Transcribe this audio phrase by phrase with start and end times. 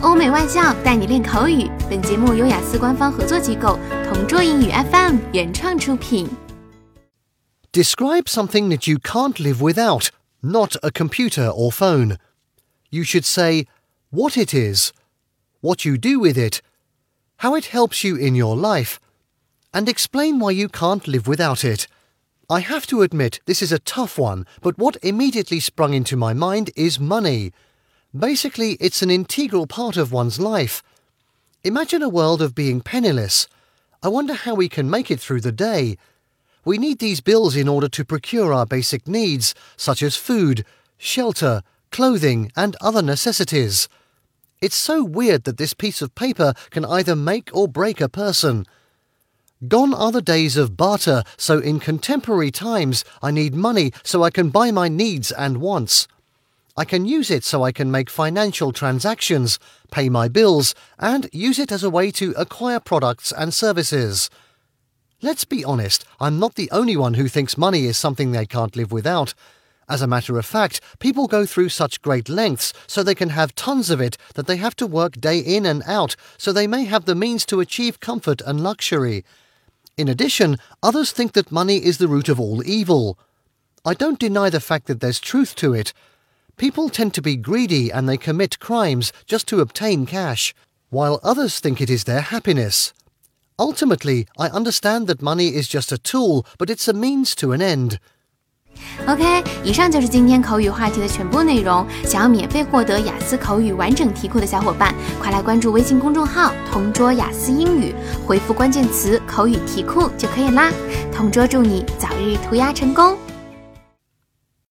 [0.00, 1.69] 欧美外教带你练口语。
[1.89, 6.27] 本节目由雅思官方合作机构同桌英语 FM 原创出品。
[7.71, 10.07] Describe something that you can't live without,
[10.41, 12.17] not a computer or phone.
[12.89, 13.67] You should say
[14.09, 14.91] what it is,
[15.61, 16.61] what you do with it,
[17.37, 18.95] how it helps you in your life,
[19.71, 21.87] and explain why you can't live without it.
[22.49, 26.33] I have to admit this is a tough one, but what immediately sprung into my
[26.33, 27.51] mind is money.
[28.17, 30.83] Basically, it's an integral part of one's life.
[31.63, 33.47] Imagine a world of being penniless.
[34.03, 35.97] I wonder how we can make it through the day.
[36.65, 40.65] We need these bills in order to procure our basic needs, such as food,
[40.97, 43.87] shelter, clothing, and other necessities.
[44.59, 48.65] It's so weird that this piece of paper can either make or break a person.
[49.69, 54.31] Gone are the days of barter, so in contemporary times I need money so I
[54.31, 56.09] can buy my needs and wants.
[56.77, 59.59] I can use it so I can make financial transactions,
[59.91, 64.29] pay my bills, and use it as a way to acquire products and services.
[65.21, 68.75] Let's be honest, I'm not the only one who thinks money is something they can't
[68.75, 69.33] live without.
[69.89, 73.53] As a matter of fact, people go through such great lengths so they can have
[73.53, 76.85] tons of it that they have to work day in and out so they may
[76.85, 79.25] have the means to achieve comfort and luxury.
[79.97, 83.19] In addition, others think that money is the root of all evil.
[83.83, 85.91] I don't deny the fact that there's truth to it.
[86.61, 90.53] People tend to be greedy and they commit crimes just to obtain cash,
[90.91, 92.93] while others think it is their happiness.
[93.57, 97.63] Ultimately, I understand that money is just a tool, but it's a means to an
[97.63, 97.97] end.
[99.07, 101.83] OK，以上就是今天口语话题的全部内容。
[102.05, 107.91] 想要免费获得雅思口语完整题库的小伙伴，快来关注微信公众号“同桌雅思英语”，
[108.23, 110.71] 回复关键词“口语题库”就可以啦。
[111.11, 113.17] 同桌祝你早日屠鸭成功！